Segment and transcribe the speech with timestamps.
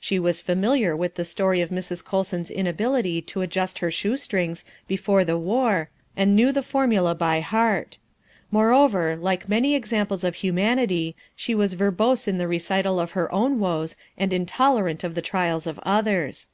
[0.00, 2.02] She was familiar with the story of Mrs.
[2.02, 7.40] Colson's inability to adjust her shoe strings before the war and knew the formula by
[7.40, 7.98] heart.
[8.50, 13.58] Moreover, like many examples of humanity, she was verbose in the recital of her own
[13.60, 16.48] woes and intolerant of the trials of others.